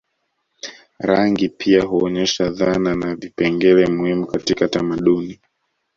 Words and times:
Rangi 0.99 1.49
pia 1.49 1.83
huonyesha 1.83 2.49
dhana 2.49 2.95
na 2.95 3.15
vipengele 3.15 3.85
muhimu 3.85 4.27
katika 4.27 4.67
tamaduni 4.67 5.39